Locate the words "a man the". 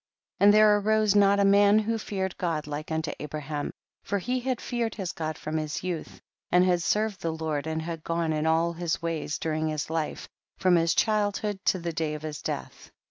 1.39-1.83